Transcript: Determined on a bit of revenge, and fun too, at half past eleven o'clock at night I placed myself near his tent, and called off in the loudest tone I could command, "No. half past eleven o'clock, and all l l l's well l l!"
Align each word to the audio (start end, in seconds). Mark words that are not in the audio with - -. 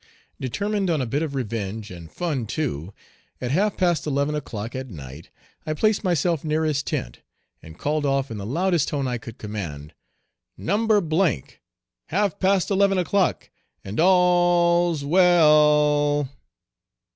Determined 0.39 0.89
on 0.89 0.99
a 0.99 1.05
bit 1.05 1.21
of 1.21 1.35
revenge, 1.35 1.91
and 1.91 2.11
fun 2.11 2.47
too, 2.47 2.91
at 3.39 3.51
half 3.51 3.77
past 3.77 4.07
eleven 4.07 4.33
o'clock 4.33 4.75
at 4.75 4.89
night 4.89 5.29
I 5.63 5.73
placed 5.75 6.03
myself 6.03 6.43
near 6.43 6.63
his 6.63 6.81
tent, 6.81 7.19
and 7.61 7.77
called 7.77 8.03
off 8.03 8.31
in 8.31 8.37
the 8.39 8.45
loudest 8.47 8.87
tone 8.87 9.07
I 9.07 9.19
could 9.19 9.37
command, 9.37 9.93
"No. 10.57 10.87
half 12.07 12.39
past 12.39 12.71
eleven 12.71 12.97
o'clock, 12.97 13.51
and 13.83 13.99
all 13.99 14.85
l 14.85 14.85
l 14.85 14.89
l's 14.93 15.05
well 15.05 15.65
l 15.65 16.19
l!" 16.21 16.29